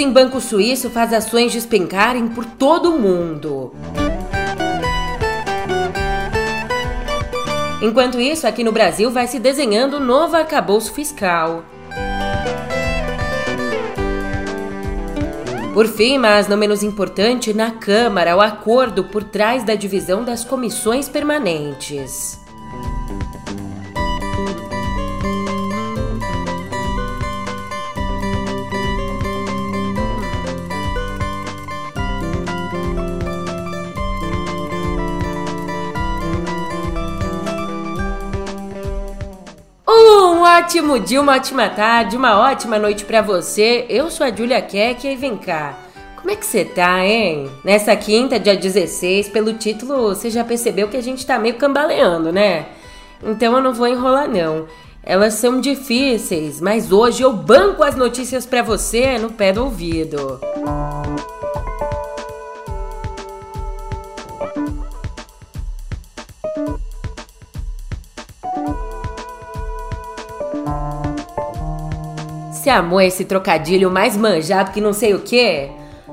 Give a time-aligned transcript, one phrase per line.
[0.00, 3.74] Em banco suíço faz ações despencarem por todo o mundo.
[7.82, 11.62] Enquanto isso, aqui no Brasil vai se desenhando um novo arcabouço fiscal.
[15.74, 20.42] Por fim, mas não menos importante, na Câmara, o acordo por trás da divisão das
[20.42, 22.40] comissões permanentes.
[40.60, 43.86] Ótimo dia, uma ótima tarde, uma ótima noite para você.
[43.88, 45.74] Eu sou a Julia Keck e vem cá.
[46.16, 47.50] Como é que você tá, hein?
[47.64, 52.30] Nessa quinta, dia 16, pelo título, você já percebeu que a gente tá meio cambaleando,
[52.30, 52.66] né?
[53.24, 54.66] Então eu não vou enrolar não.
[55.02, 60.38] Elas são difíceis, mas hoje eu banco as notícias para você no pé do ouvido.
[72.70, 75.68] Você amou esse trocadilho mais manjado que não sei o que?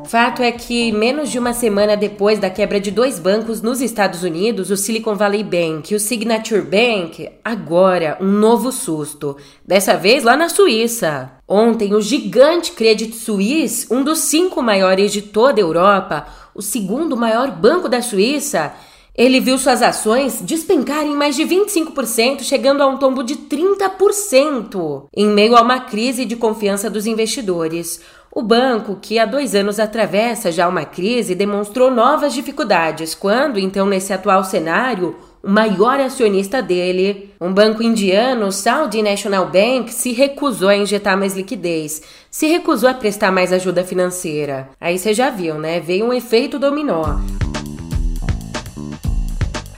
[0.06, 4.24] Fato é que, menos de uma semana depois da quebra de dois bancos nos Estados
[4.24, 9.38] Unidos, o Silicon Valley Bank e o Signature Bank, agora um novo susto.
[9.64, 11.32] Dessa vez lá na Suíça.
[11.48, 17.16] Ontem, o gigante Credit Suisse, um dos cinco maiores de toda a Europa, o segundo
[17.16, 18.74] maior banco da Suíça,
[19.18, 25.28] ele viu suas ações despencarem mais de 25%, chegando a um tombo de 30%, em
[25.28, 28.00] meio a uma crise de confiança dos investidores.
[28.32, 33.88] O banco, que há dois anos atravessa já uma crise, demonstrou novas dificuldades quando, então,
[33.88, 40.70] nesse atual cenário, o maior acionista dele, um banco indiano, Saudi National Bank, se recusou
[40.70, 44.70] a injetar mais liquidez, se recusou a prestar mais ajuda financeira.
[44.80, 45.80] Aí você já viu, né?
[45.80, 47.18] Veio um efeito dominó.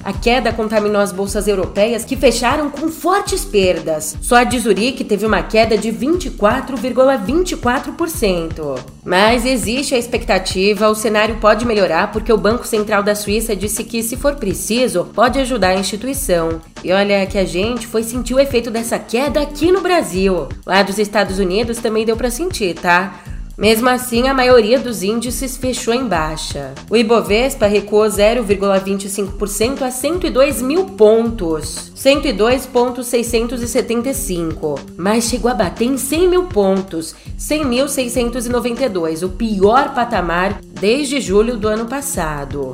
[0.09, 4.18] A queda contaminou as bolsas europeias que fecharam com fortes perdas.
[4.20, 8.80] Só a de Zurique teve uma queda de 24,24%.
[9.06, 13.84] Mas existe a expectativa, o cenário pode melhorar porque o Banco Central da Suíça disse
[13.84, 16.59] que, se for preciso, pode ajudar a instituição.
[16.84, 20.50] E olha que a gente foi sentir o efeito dessa queda aqui no Brasil.
[20.66, 23.14] Lá dos Estados Unidos também deu para sentir, tá?
[23.59, 26.74] Mesmo assim, a maioria dos índices fechou em baixa.
[26.90, 36.30] O Ibovespa recuou 0,25% a 102 mil pontos, 102,675, mas chegou a bater em 100
[36.30, 42.74] mil pontos, 100.692, o pior patamar desde julho do ano passado.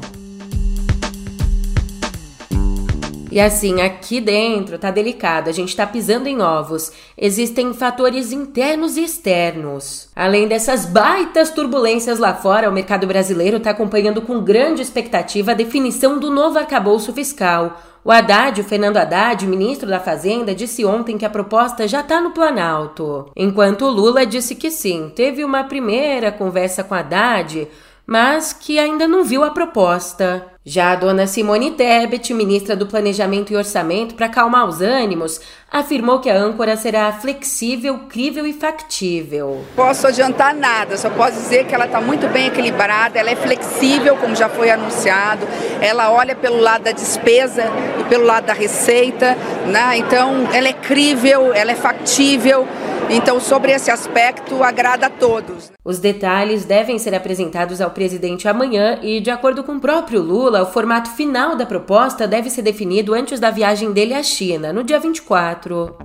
[3.35, 6.93] E assim, aqui dentro tá delicado, a gente tá pisando em ovos.
[7.17, 10.07] Existem fatores internos e externos.
[10.15, 15.53] Além dessas baitas turbulências lá fora, o mercado brasileiro tá acompanhando com grande expectativa a
[15.53, 17.77] definição do novo arcabouço fiscal.
[18.05, 22.21] O Haddad, o Fernando Haddad, ministro da Fazenda, disse ontem que a proposta já está
[22.21, 23.29] no Planalto.
[23.35, 27.67] Enquanto o Lula disse que sim, teve uma primeira conversa com Haddad,
[28.07, 30.54] mas que ainda não viu a proposta.
[30.67, 35.39] Já a dona Simone Tebet, ministra do Planejamento e Orçamento, para acalmar os ânimos,
[35.71, 39.63] afirmou que a âncora será flexível, crível e factível.
[39.75, 44.17] Posso adiantar nada, só posso dizer que ela está muito bem equilibrada, ela é flexível,
[44.17, 45.47] como já foi anunciado,
[45.79, 47.65] ela olha pelo lado da despesa
[47.99, 49.37] e pelo lado da receita,
[49.67, 49.97] né?
[49.97, 52.67] então ela é crível, ela é factível.
[53.09, 55.71] Então, sobre esse aspecto, agrada a todos.
[55.83, 60.63] Os detalhes devem ser apresentados ao presidente amanhã e, de acordo com o próprio Lula,
[60.63, 64.83] o formato final da proposta deve ser definido antes da viagem dele à China, no
[64.83, 65.95] dia 24.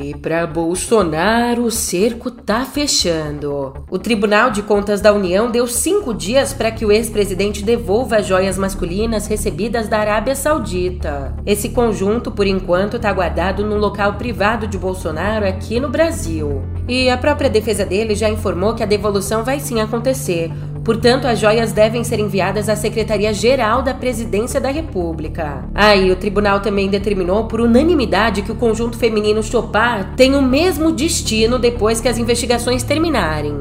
[0.00, 3.74] E para Bolsonaro, o cerco tá fechando.
[3.90, 8.26] O Tribunal de Contas da União deu cinco dias para que o ex-presidente devolva as
[8.26, 11.34] joias masculinas recebidas da Arábia Saudita.
[11.44, 16.62] Esse conjunto, por enquanto, está guardado num local privado de Bolsonaro aqui no Brasil.
[16.86, 20.52] E a própria defesa dele já informou que a devolução vai sim acontecer.
[20.88, 25.66] Portanto, as joias devem ser enviadas à Secretaria-Geral da Presidência da República.
[25.74, 30.40] Aí, ah, o tribunal também determinou por unanimidade que o conjunto feminino Chopar tem o
[30.40, 33.58] mesmo destino depois que as investigações terminarem.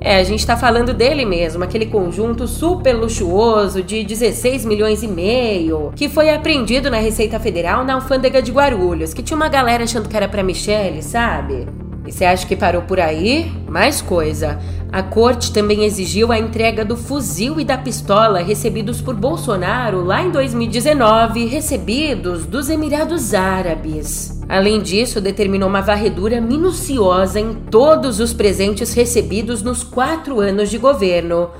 [0.00, 5.06] É, a gente tá falando dele mesmo, aquele conjunto super luxuoso de 16 milhões e
[5.06, 9.84] meio, que foi apreendido na Receita Federal na alfândega de Guarulhos, que tinha uma galera
[9.84, 11.66] achando que era pra Michelle, sabe?
[12.06, 13.52] E você acha que parou por aí?
[13.68, 14.58] Mais coisa.
[14.90, 20.22] A corte também exigiu a entrega do fuzil e da pistola recebidos por Bolsonaro lá
[20.22, 24.40] em 2019, recebidos dos Emirados Árabes.
[24.48, 30.78] Além disso, determinou uma varredura minuciosa em todos os presentes recebidos nos quatro anos de
[30.78, 31.50] governo.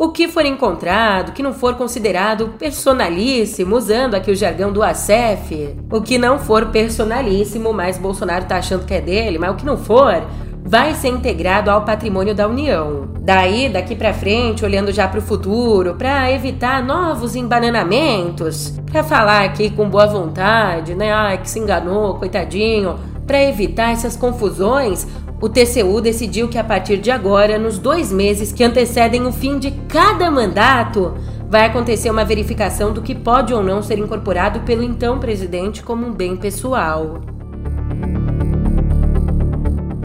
[0.00, 5.76] O que for encontrado, que não for considerado personalíssimo, usando aqui o jargão do ACF,
[5.90, 9.66] o que não for personalíssimo, mas Bolsonaro tá achando que é dele, mas o que
[9.66, 10.22] não for,
[10.64, 13.08] vai ser integrado ao patrimônio da União.
[13.22, 19.46] Daí, daqui para frente, olhando já para o futuro, para evitar novos embananamentos, para falar
[19.46, 21.36] aqui com boa vontade, né?
[21.38, 25.08] Que se enganou, coitadinho, para evitar essas confusões,
[25.40, 29.58] o TCU decidiu que a partir de agora, nos dois meses que antecedem o fim
[29.58, 31.14] de cada mandato,
[31.48, 36.06] vai acontecer uma verificação do que pode ou não ser incorporado pelo então presidente como
[36.06, 37.20] um bem pessoal.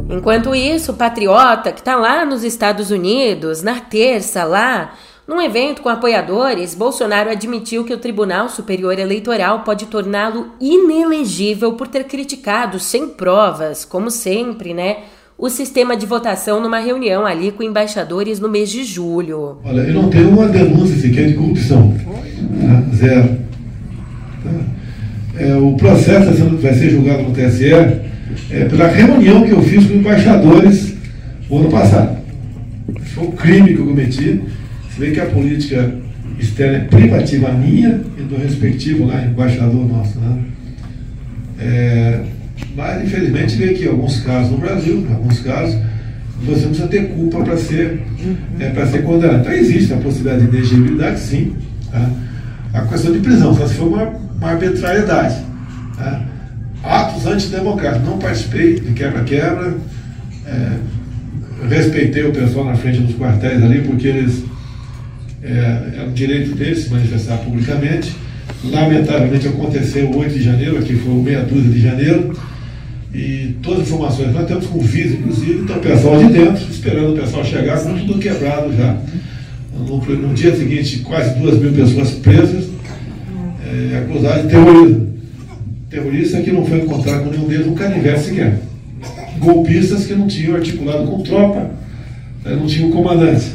[0.07, 4.93] Enquanto isso, o patriota que está lá nos Estados Unidos, na terça lá,
[5.27, 11.87] num evento com apoiadores, Bolsonaro admitiu que o Tribunal Superior Eleitoral pode torná-lo inelegível por
[11.87, 15.05] ter criticado sem provas, como sempre, né?
[15.43, 19.57] O sistema de votação numa reunião ali com embaixadores no mês de julho.
[19.65, 21.93] Olha, eu não tenho uma denúncia sequer de corrupção.
[22.61, 22.83] Tá?
[22.95, 23.37] Zero.
[24.41, 24.51] Tá?
[25.37, 26.31] É, o processo
[26.61, 30.95] vai ser julgado no TSE é, pela reunião que eu fiz com embaixadores
[31.49, 32.19] o ano passado.
[33.13, 34.41] Foi um crime que eu cometi.
[34.91, 35.93] Se vê que a política
[36.39, 40.17] externa é privativa minha e do respectivo lá, embaixador nosso.
[40.19, 40.37] Né?
[41.59, 42.19] É,
[42.75, 45.79] mas, infelizmente, vê que alguns casos no Brasil, alguns casos,
[46.43, 48.01] você precisa ter culpa para ser,
[48.59, 49.41] é, para ser condenado.
[49.41, 51.55] Então, existe a possibilidade de inegibilidade, sim.
[51.91, 52.09] Tá?
[52.73, 55.37] A questão de prisão, só se for uma, uma arbitrariedade.
[55.97, 56.25] Tá?
[56.83, 58.07] atos antidemocráticos.
[58.07, 59.75] Não participei de quebra-quebra,
[60.45, 60.71] é,
[61.69, 64.43] respeitei o pessoal na frente dos quartéis ali, porque eles
[65.41, 68.15] é, é o direito deles se manifestar publicamente.
[68.63, 72.37] Lamentavelmente aconteceu o 8 de janeiro, aqui foi o meia dúzia de janeiro,
[73.13, 77.13] e todas as informações nós temos com visa, inclusive, então o pessoal de dentro, esperando
[77.13, 78.97] o pessoal chegar, com tudo quebrado já.
[79.77, 82.69] No, no dia seguinte, quase duas mil pessoas presas,
[83.65, 85.13] é, acusadas de terrorismo
[85.93, 88.59] terrorista que não foi encontrado com nenhum deles um canivete sequer.
[89.37, 91.69] Golpistas que não tinham articulado com tropa,
[92.43, 93.51] né, não tinham comandante.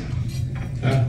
[0.81, 1.05] Tá?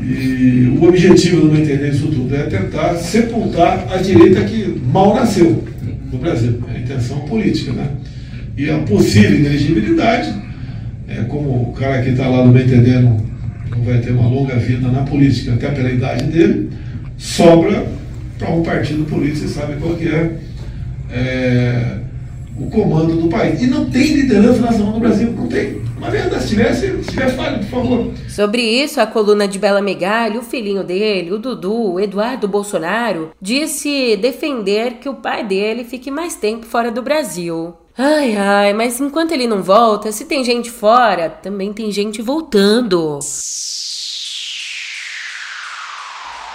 [0.00, 5.14] E o objetivo, no meu entender, disso tudo é tentar sepultar a direita que mal
[5.14, 5.64] nasceu
[6.12, 6.60] no Brasil.
[6.68, 7.72] É a intenção política.
[7.72, 7.88] Né?
[8.56, 10.32] E a possível inelegibilidade,
[11.08, 12.66] é, como o cara que está lá, no meu
[13.02, 13.16] não,
[13.70, 16.70] não vai ter uma longa vida na política, até pela idade dele,
[17.16, 17.86] sobra
[18.38, 20.36] para um partido político, você sabe qual que é,
[21.10, 21.98] é,
[22.58, 23.62] o comando do país.
[23.62, 25.81] E não tem liderança nacional no Brasil, não tem.
[26.10, 28.12] Verdade, se tivesse, se por favor.
[28.28, 33.30] Sobre isso, a coluna de Bela Megali, o filhinho dele, o Dudu, o Eduardo Bolsonaro,
[33.40, 37.74] disse defender que o pai dele fique mais tempo fora do Brasil.
[37.96, 43.18] Ai, ai, mas enquanto ele não volta, se tem gente fora, também tem gente voltando.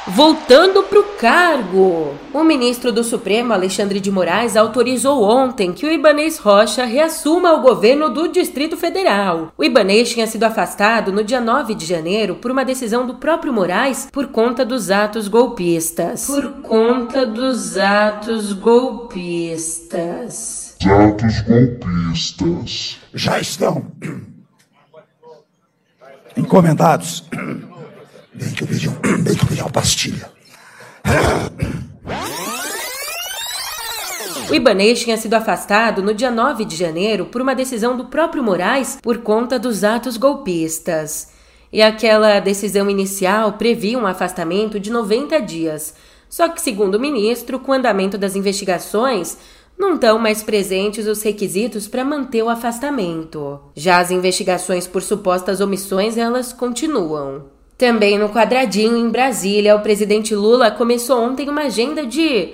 [0.09, 5.91] Voltando para o cargo, o ministro do Supremo, Alexandre de Moraes, autorizou ontem que o
[5.91, 9.51] Ibanês Rocha reassuma o governo do Distrito Federal.
[9.57, 13.51] O Ibanês tinha sido afastado no dia 9 de janeiro por uma decisão do próprio
[13.51, 16.25] Moraes por conta dos atos golpistas.
[16.25, 19.57] Por conta dos atos golpistas.
[20.85, 22.97] Atos golpistas.
[23.13, 23.85] Já estão
[26.37, 27.25] encomendados
[28.37, 30.31] Bem que eu pedi, bem que eu pedi uma pastilha.
[34.47, 38.43] O Ibanês tinha sido afastado no dia 9 de janeiro por uma decisão do próprio
[38.43, 41.29] Moraes por conta dos atos golpistas.
[41.73, 45.95] E aquela decisão inicial previa um afastamento de 90 dias.
[46.29, 49.35] Só que, segundo o ministro, com o andamento das investigações,
[49.77, 53.59] não estão mais presentes os requisitos para manter o afastamento.
[53.75, 57.56] Já as investigações por supostas omissões, elas continuam.
[57.77, 62.53] Também no quadradinho em Brasília, o presidente Lula começou ontem uma agenda de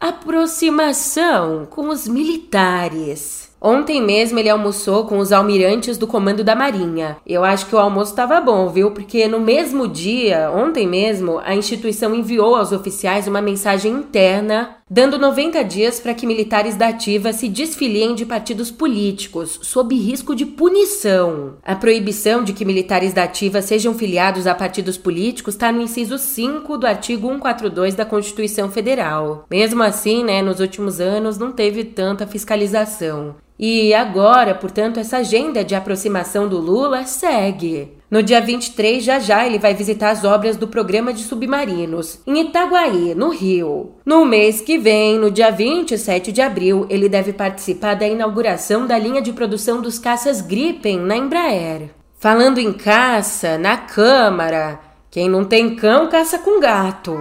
[0.00, 3.52] aproximação com os militares.
[3.60, 7.18] Ontem mesmo ele almoçou com os almirantes do comando da Marinha.
[7.24, 8.90] Eu acho que o almoço estava bom, viu?
[8.90, 15.16] Porque no mesmo dia, ontem mesmo, a instituição enviou aos oficiais uma mensagem interna dando
[15.16, 20.44] 90 dias para que militares da ativa se desfiliem de partidos políticos, sob risco de
[20.44, 21.54] punição.
[21.64, 26.18] A proibição de que militares da ativa sejam filiados a partidos políticos está no inciso
[26.18, 29.46] 5 do artigo 142 da Constituição Federal.
[29.50, 33.36] Mesmo assim, né, nos últimos anos não teve tanta fiscalização.
[33.58, 38.01] E agora, portanto, essa agenda de aproximação do Lula segue.
[38.12, 42.42] No dia 23, já já ele vai visitar as obras do programa de submarinos em
[42.42, 43.92] Itaguaí, no Rio.
[44.04, 48.98] No mês que vem, no dia 27 de abril, ele deve participar da inauguração da
[48.98, 51.88] linha de produção dos caças Gripen na Embraer.
[52.18, 54.78] Falando em caça, na Câmara,
[55.10, 57.16] quem não tem cão caça com gato.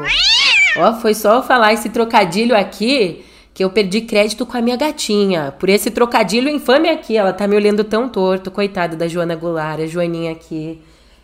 [0.75, 3.23] Ó, oh, foi só eu falar esse trocadilho aqui
[3.61, 5.51] que eu perdi crédito com a minha gatinha.
[5.51, 7.15] Por esse trocadilho infame aqui.
[7.15, 8.49] Ela tá me olhando tão torto.
[8.49, 10.81] Coitada da Joana Goulart, a Joaninha aqui.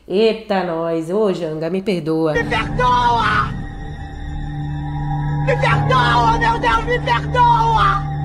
[0.08, 1.10] Eita, nós.
[1.10, 2.34] Ô, Janga, me perdoa.
[2.34, 3.52] Me perdoa!
[5.48, 8.17] Me perdoa, meu Deus, me perdoa!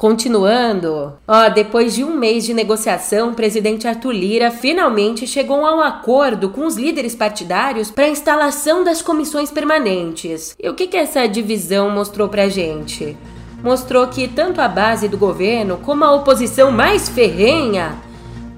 [0.00, 5.76] Continuando, ó, depois de um mês de negociação, o presidente Arthur Lira finalmente chegou a
[5.76, 10.56] um acordo com os líderes partidários para a instalação das comissões permanentes.
[10.58, 13.14] E o que, que essa divisão mostrou pra gente?
[13.62, 17.98] Mostrou que tanto a base do governo como a oposição mais ferrenha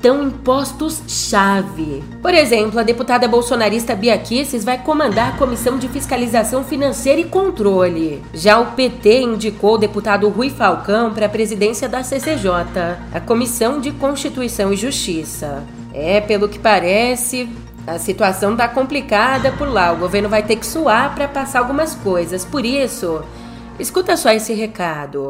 [0.02, 2.02] estão em postos-chave.
[2.20, 7.24] Por exemplo, a deputada bolsonarista Bia Kicis vai comandar a Comissão de Fiscalização Financeira e
[7.24, 8.20] Controle.
[8.34, 12.48] Já o PT indicou o deputado Rui Falcão para a presidência da CCJ,
[13.14, 15.62] a Comissão de Constituição e Justiça.
[15.94, 17.48] É, pelo que parece,
[17.86, 19.92] a situação tá complicada por lá.
[19.92, 22.44] O governo vai ter que suar para passar algumas coisas.
[22.44, 23.22] Por isso,
[23.78, 25.28] escuta só esse recado.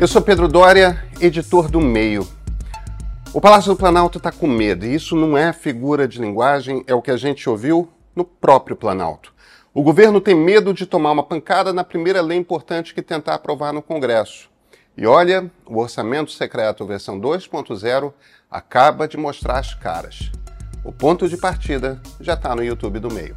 [0.00, 2.26] Eu sou Pedro Dória, editor do Meio.
[3.34, 6.94] O Palácio do Planalto está com medo, e isso não é figura de linguagem, é
[6.94, 9.30] o que a gente ouviu no próprio Planalto.
[9.74, 13.74] O governo tem medo de tomar uma pancada na primeira lei importante que tentar aprovar
[13.74, 14.48] no Congresso.
[14.96, 18.10] E olha, o orçamento secreto versão 2.0
[18.50, 20.32] acaba de mostrar as caras.
[20.82, 23.34] O ponto de partida já está no YouTube do Meio.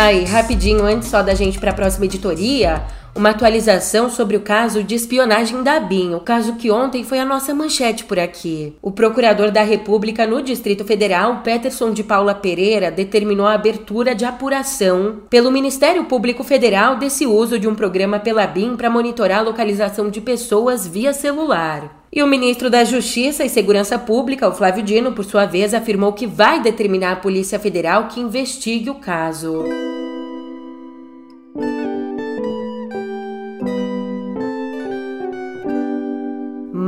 [0.00, 2.84] Aí, rapidinho, antes só da gente para a próxima editoria,
[3.16, 7.24] uma atualização sobre o caso de espionagem da BIM, o caso que ontem foi a
[7.24, 8.76] nossa manchete por aqui.
[8.80, 14.24] O procurador da República no Distrito Federal, Peterson de Paula Pereira, determinou a abertura de
[14.24, 19.42] apuração pelo Ministério Público Federal desse uso de um programa pela BIM para monitorar a
[19.42, 21.97] localização de pessoas via celular.
[22.10, 26.12] E o ministro da Justiça e Segurança Pública, o Flávio Dino, por sua vez, afirmou
[26.12, 29.64] que vai determinar a Polícia Federal que investigue o caso.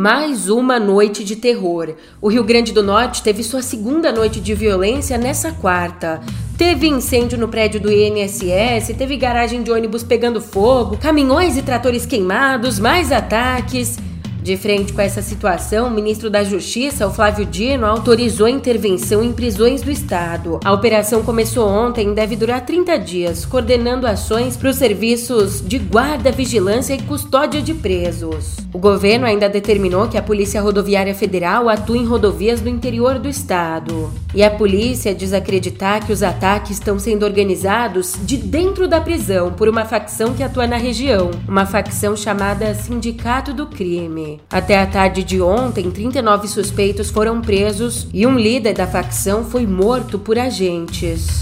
[0.00, 1.95] mais uma noite de terror.
[2.23, 6.23] O Rio Grande do Norte teve sua segunda noite de violência nessa quarta.
[6.57, 12.07] Teve incêndio no prédio do INSS, teve garagem de ônibus pegando fogo, caminhões e tratores
[12.07, 13.99] queimados, mais ataques.
[14.42, 19.23] De frente com essa situação, o ministro da Justiça, o Flávio Dino, autorizou a intervenção
[19.23, 20.59] em prisões do Estado.
[20.64, 25.78] A operação começou ontem e deve durar 30 dias, coordenando ações para os serviços de
[25.78, 28.56] guarda, vigilância e custódia de presos.
[28.73, 33.28] O governo ainda determinou que a Polícia Rodoviária Federal atue em rodovias do interior do
[33.28, 34.11] Estado.
[34.35, 39.52] E a polícia diz acreditar que os ataques estão sendo organizados de dentro da prisão
[39.52, 44.29] por uma facção que atua na região, uma facção chamada Sindicato do Crime.
[44.50, 49.66] Até a tarde de ontem, 39 suspeitos foram presos e um líder da facção foi
[49.66, 51.40] morto por agentes.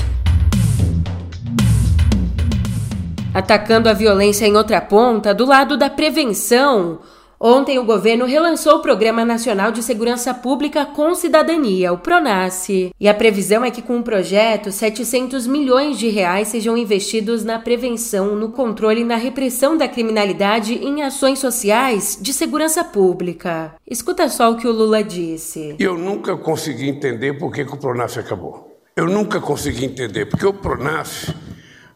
[3.35, 7.00] Atacando a violência em outra ponta, do lado da prevenção,
[7.40, 12.92] Ontem, o governo relançou o Programa Nacional de Segurança Pública com Cidadania, o PRONASSE.
[12.99, 17.61] E a previsão é que, com o projeto, 700 milhões de reais sejam investidos na
[17.61, 23.73] prevenção, no controle e na repressão da criminalidade em ações sociais de segurança pública.
[23.88, 25.76] Escuta só o que o Lula disse.
[25.78, 28.83] Eu nunca consegui entender por que, que o PRONASSE acabou.
[28.97, 31.33] Eu nunca consegui entender, porque o PRONASSE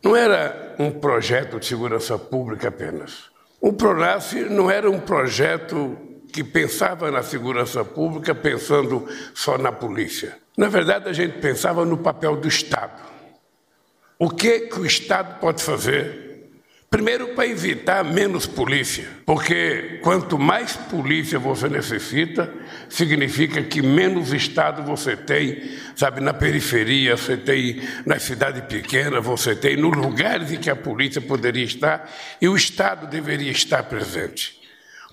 [0.05, 3.32] não era um projeto de segurança pública apenas.
[3.63, 5.97] O PRONAF não era um projeto
[6.33, 10.37] que pensava na segurança pública pensando só na polícia.
[10.59, 13.01] Na verdade, a gente pensava no papel do Estado.
[14.19, 16.22] O que, que o Estado pode fazer
[16.93, 22.53] Primeiro, para evitar menos polícia, porque quanto mais polícia você necessita,
[22.87, 29.57] significa que menos Estado você tem, sabe, na periferia, você tem na cidade pequena, você
[29.57, 34.62] tem nos lugares em que a polícia poderia estar e o Estado deveria estar presente.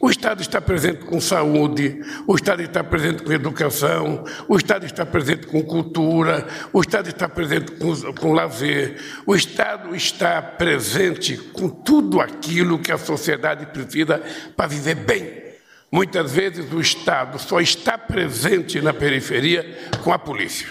[0.01, 5.05] O Estado está presente com saúde, o Estado está presente com educação, o Estado está
[5.05, 11.67] presente com cultura, o Estado está presente com, com lazer, o Estado está presente com
[11.67, 14.23] tudo aquilo que a sociedade precisa
[14.55, 15.43] para viver bem.
[15.91, 20.69] Muitas vezes o Estado só está presente na periferia com a polícia.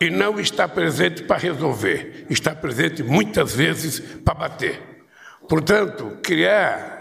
[0.00, 4.82] E não está presente para resolver, está presente muitas vezes para bater.
[5.48, 6.93] Portanto, criar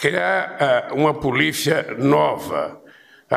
[0.00, 2.80] criar uh, uma polícia nova,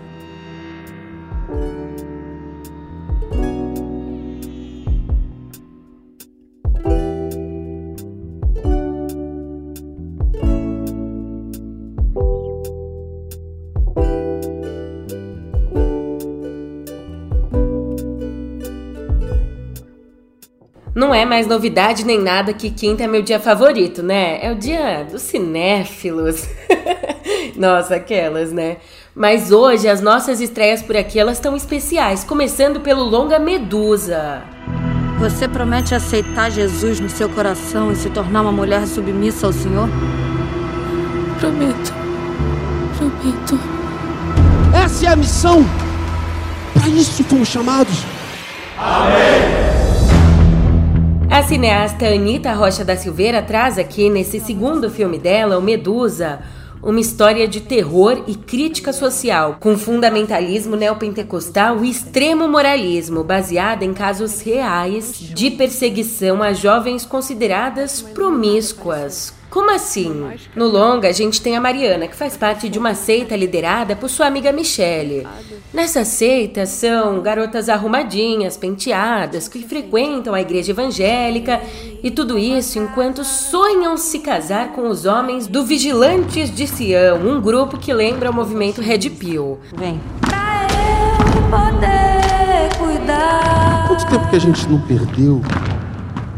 [21.08, 24.44] Não é mais novidade nem nada que quinta é meu dia favorito, né?
[24.44, 26.46] É o dia dos cinéfilos.
[27.56, 28.76] Nossa, aquelas, né?
[29.14, 34.42] Mas hoje as nossas estreias por aqui elas estão especiais, começando pelo longa Medusa.
[35.18, 39.88] Você promete aceitar Jesus no seu coração e se tornar uma mulher submissa ao Senhor?
[41.40, 41.94] Prometo.
[42.98, 43.58] Prometo.
[44.84, 45.64] Essa é a missão.
[46.74, 48.04] Para isso fomos chamados.
[48.76, 49.67] Amém.
[51.30, 56.40] A cineasta Anita Rocha da Silveira traz aqui nesse segundo filme dela, o Medusa,
[56.82, 63.92] uma história de terror e crítica social, com fundamentalismo neopentecostal e extremo moralismo, baseada em
[63.92, 70.26] casos reais de perseguição a jovens consideradas promíscuas, como assim?
[70.54, 74.10] No longa, a gente tem a Mariana, que faz parte de uma seita liderada por
[74.10, 75.26] sua amiga Michelle.
[75.72, 81.60] Nessa seita são garotas arrumadinhas, penteadas, que frequentam a igreja evangélica
[82.02, 87.40] e tudo isso enquanto sonham se casar com os homens do Vigilantes de Sião, um
[87.40, 89.58] grupo que lembra o movimento Red Pill.
[89.76, 89.98] Vem.
[90.20, 93.88] Pra eu poder cuidar.
[93.88, 95.40] Quanto tempo que a gente não perdeu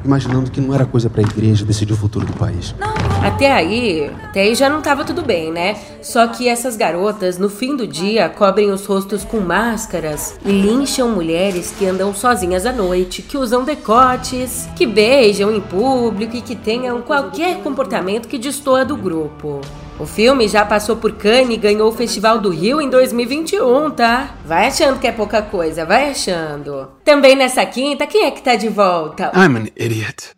[0.04, 2.74] imaginando que não era coisa para a igreja decidir o futuro do país.
[3.22, 5.76] Até aí, até aí já não tava tudo bem, né?
[6.00, 11.10] Só que essas garotas, no fim do dia, cobrem os rostos com máscaras e lincham
[11.10, 16.56] mulheres que andam sozinhas à noite, que usam decotes, que beijam em público e que
[16.56, 19.60] tenham qualquer comportamento que destoa do grupo.
[20.00, 24.34] O filme já passou por Cannes e ganhou o Festival do Rio em 2021, tá?
[24.46, 26.88] Vai achando que é pouca coisa, vai achando.
[27.04, 29.30] Também nessa quinta, quem é que tá de volta?
[29.34, 30.30] I'm an idiot.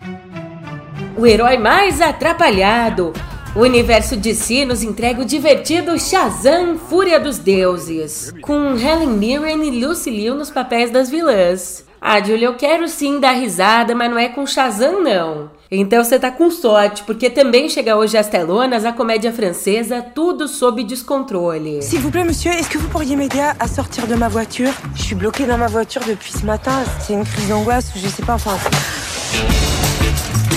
[1.17, 3.13] O herói mais atrapalhado.
[3.55, 9.63] O universo de si nos entrega o divertido Shazam Fúria dos Deuses, com Helen Mirren
[9.63, 11.85] e Lucy Liu nos papéis das vilãs.
[12.01, 15.62] Ah, Julia, eu quero sim dar risada, mas não é com Shazam, não.
[15.75, 20.47] Então você tá com sorte, porque também chega hoje às telonas a comédia francesa Tudo
[20.47, 21.81] Sob Descontrole.
[21.81, 25.03] S'il vous plaît, monsieur, est-ce que vous pourriez m'aider à sortir de ma voiture Je
[25.03, 26.85] suis bloquée dans ma voiture depuis ce matin.
[27.01, 28.59] C'est une crise d'angoisse, je sais pas, enfin.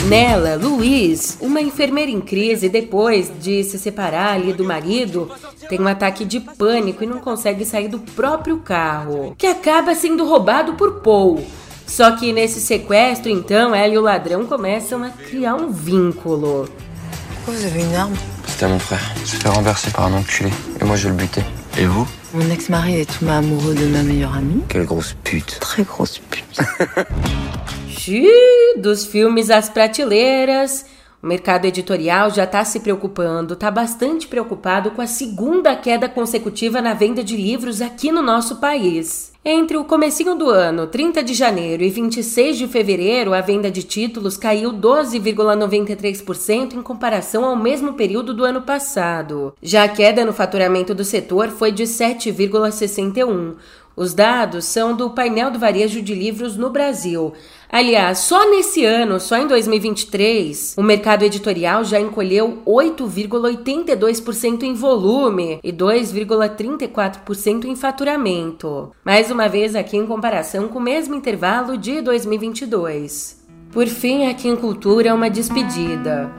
[0.10, 5.32] Nela, Luiz, uma enfermeira em crise depois de se separar ali do marido,
[5.70, 10.26] tem um ataque de pânico e não consegue sair do próprio carro, que acaba sendo
[10.26, 11.42] roubado por Paul
[11.88, 16.68] só que nesse sequestro, então, ela e o ladrão começam a criar um vínculo.
[17.36, 18.16] Pourquoi vous avez une arme
[18.48, 19.14] C'était à mon frère.
[19.18, 20.50] Il s'est fait renverser par un enculé.
[20.82, 21.44] Et moi, je le butais.
[21.78, 24.64] Et vous Mon ex-mari est tombé amoureux de ma meilleure amie.
[24.68, 25.60] Quelle grosse pute.
[25.60, 26.60] Très grosse pute.
[27.90, 28.28] Xiii,
[28.78, 30.86] dos filmes às prateleiras.
[31.22, 36.82] O mercado editorial já está se preocupando, está bastante preocupado com a segunda queda consecutiva
[36.82, 39.35] na venda de livros aqui no nosso país.
[39.48, 43.84] Entre o comecinho do ano, 30 de janeiro e 26 de fevereiro, a venda de
[43.84, 49.54] títulos caiu 12,93% em comparação ao mesmo período do ano passado.
[49.62, 53.54] Já a queda no faturamento do setor foi de 7,61%.
[53.96, 57.32] Os dados são do painel do varejo de livros no Brasil.
[57.70, 65.60] Aliás, só nesse ano, só em 2023, o mercado editorial já encolheu 8,82% em volume
[65.64, 68.92] e 2,34% em faturamento.
[69.04, 73.44] Mais uma vez aqui em comparação com o mesmo intervalo de 2022.
[73.72, 76.32] Por fim, aqui em Cultura, uma despedida.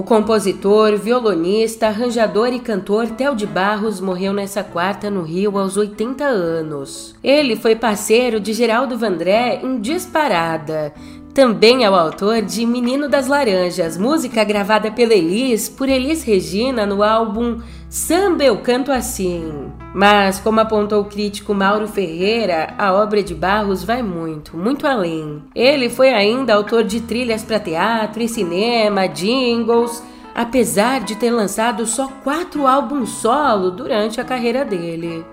[0.00, 5.76] O compositor, violonista, arranjador e cantor Theo de Barros morreu nessa quarta no Rio aos
[5.76, 7.14] 80 anos.
[7.22, 10.94] Ele foi parceiro de Geraldo Vandré em Disparada.
[11.34, 16.86] Também é o autor de Menino das Laranjas, música gravada pela Elis por Elis Regina
[16.86, 19.72] no álbum Samba Eu Canto Assim.
[19.92, 25.42] Mas, como apontou o crítico Mauro Ferreira, a obra de Barros vai muito, muito além.
[25.56, 31.84] Ele foi ainda autor de trilhas para teatro e cinema, jingles, apesar de ter lançado
[31.84, 35.26] só quatro álbuns solo durante a carreira dele.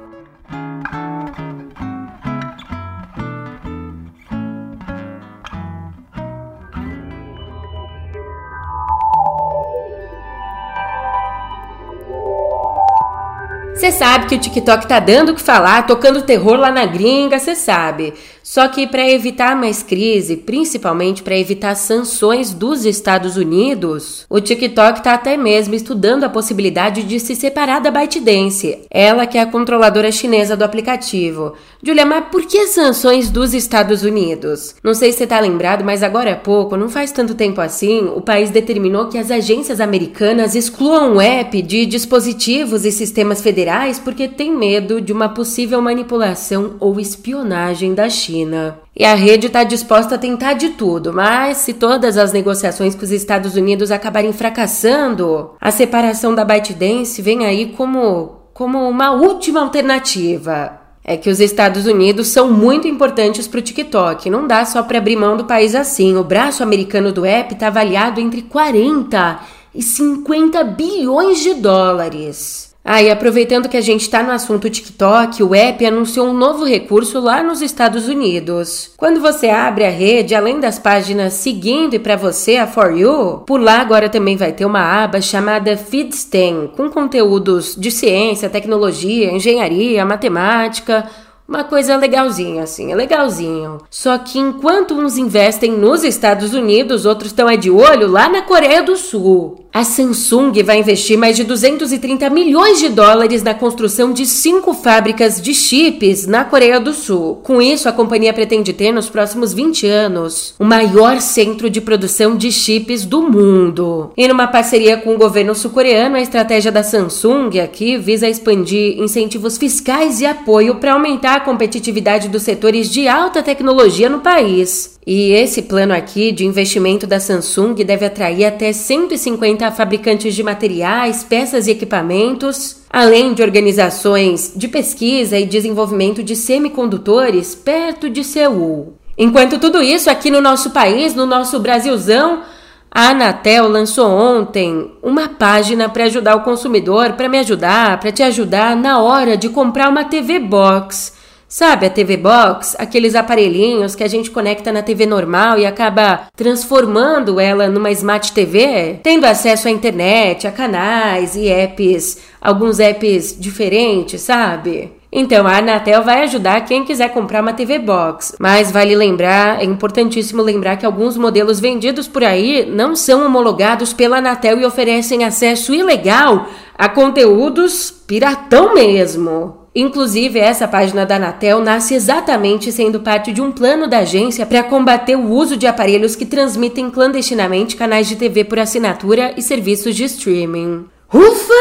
[13.88, 17.40] Você sabe que o TikTok tá dando o que falar, tocando terror lá na gringa,
[17.40, 18.14] você sabe.
[18.50, 25.00] Só que para evitar mais crise, principalmente para evitar sanções dos Estados Unidos, o TikTok
[25.00, 29.46] está até mesmo estudando a possibilidade de se separar da ByteDance, ela que é a
[29.46, 31.56] controladora chinesa do aplicativo.
[31.84, 34.76] Julia, mas por que sanções dos Estados Unidos?
[34.82, 38.10] Não sei se você tá lembrado, mas agora há pouco, não faz tanto tempo assim,
[38.16, 44.00] o país determinou que as agências americanas excluam o app de dispositivos e sistemas federais
[44.00, 48.37] porque tem medo de uma possível manipulação ou espionagem da China.
[48.38, 48.80] China.
[48.96, 53.04] E a rede está disposta a tentar de tudo, mas se todas as negociações com
[53.04, 59.62] os Estados Unidos acabarem fracassando, a separação da ByteDance vem aí como, como uma última
[59.62, 60.80] alternativa.
[61.04, 64.30] É que os Estados Unidos são muito importantes para o TikTok.
[64.30, 66.18] Não dá só para abrir mão do país assim.
[66.18, 69.40] O braço americano do app está avaliado entre 40
[69.74, 72.67] e 50 bilhões de dólares.
[72.90, 76.64] Ah, e aproveitando que a gente está no assunto TikTok, o app anunciou um novo
[76.64, 78.92] recurso lá nos Estados Unidos.
[78.96, 83.40] Quando você abre a rede, além das páginas seguindo e para você a For You,
[83.46, 89.34] por lá agora também vai ter uma aba chamada Feedsten, com conteúdos de ciência, tecnologia,
[89.34, 91.10] engenharia, matemática,
[91.48, 93.78] uma coisa legalzinha, assim, é legalzinho.
[93.90, 98.42] Só que enquanto uns investem nos Estados Unidos, outros estão é de olho lá na
[98.42, 99.67] Coreia do Sul.
[99.78, 105.40] A Samsung vai investir mais de 230 milhões de dólares na construção de cinco fábricas
[105.40, 107.36] de chips na Coreia do Sul.
[107.44, 112.36] Com isso, a companhia pretende ter nos próximos 20 anos o maior centro de produção
[112.36, 114.12] de chips do mundo.
[114.18, 119.60] E numa parceria com o governo sul-coreano, a estratégia da Samsung aqui visa expandir incentivos
[119.60, 124.98] fiscais e apoio para aumentar a competitividade dos setores de alta tecnologia no país.
[125.10, 131.24] E esse plano aqui de investimento da Samsung deve atrair até 150 fabricantes de materiais,
[131.24, 138.98] peças e equipamentos, além de organizações de pesquisa e desenvolvimento de semicondutores perto de Seul.
[139.18, 142.44] Enquanto tudo isso aqui no nosso país, no nosso Brasilzão,
[142.92, 148.24] a Anatel lançou ontem uma página para ajudar o consumidor, para me ajudar, para te
[148.24, 151.17] ajudar na hora de comprar uma TV Box.
[151.50, 152.76] Sabe a TV Box?
[152.78, 158.34] Aqueles aparelhinhos que a gente conecta na TV normal e acaba transformando ela numa Smart
[158.34, 164.92] TV, tendo acesso à internet, a canais e apps, alguns apps diferentes, sabe?
[165.10, 168.36] Então, a Anatel vai ajudar quem quiser comprar uma TV Box.
[168.38, 173.94] Mas vale lembrar, é importantíssimo lembrar que alguns modelos vendidos por aí não são homologados
[173.94, 179.67] pela Anatel e oferecem acesso ilegal a conteúdos piratão mesmo.
[179.80, 184.64] Inclusive, essa página da Anatel nasce exatamente sendo parte de um plano da agência para
[184.64, 189.96] combater o uso de aparelhos que transmitem clandestinamente canais de TV por assinatura e serviços
[189.96, 190.86] de streaming.
[191.14, 191.54] Ufa!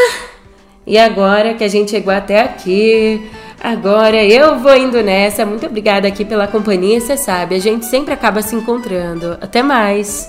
[0.86, 3.20] E agora que a gente chegou até aqui,
[3.62, 5.44] agora eu vou indo nessa.
[5.44, 9.36] Muito obrigada aqui pela companhia, você sabe, a gente sempre acaba se encontrando.
[9.42, 10.26] Até mais!